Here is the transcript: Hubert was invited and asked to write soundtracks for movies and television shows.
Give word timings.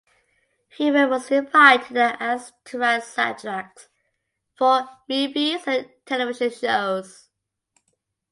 Hubert 0.77 1.09
was 1.11 1.29
invited 1.29 1.95
and 1.95 2.17
asked 2.19 2.55
to 2.65 2.79
write 2.79 3.03
soundtracks 3.03 3.85
for 4.57 4.89
movies 5.07 5.61
and 5.67 5.91
television 6.07 6.49
shows. 6.49 7.29